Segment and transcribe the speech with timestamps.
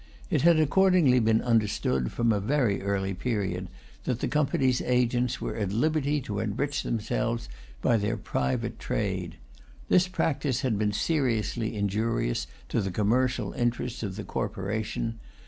[0.31, 3.67] It had accordingly been understood, from a very early period,
[4.05, 7.47] that the Company's agents were at liberty to enrich themselves
[7.83, 9.35] by their private trade.
[9.89, 15.19] This practice had been seriously injurious to the commercial interests of the corporation.